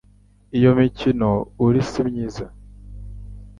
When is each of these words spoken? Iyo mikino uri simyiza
Iyo 0.57 0.69
mikino 0.79 1.29
uri 1.65 1.81
simyiza 1.89 2.45